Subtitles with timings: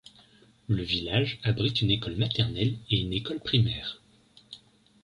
[0.67, 4.01] Le village abrite une école maternelle et une école primaire.